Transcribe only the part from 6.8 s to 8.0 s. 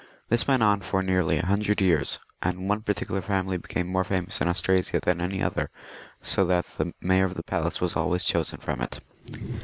Mayor of the Palace was